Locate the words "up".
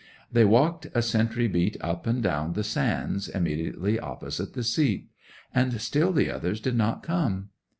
1.79-2.07